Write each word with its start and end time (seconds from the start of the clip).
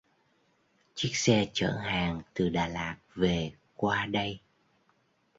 Chiếc 0.95 1.15
xe 1.15 1.49
chở 1.53 1.71
hàng 1.71 2.21
từ 2.33 2.49
Đà 2.49 2.67
Lạt 2.67 2.95
về 3.15 3.51
qua 3.75 4.05
đây 4.05 4.39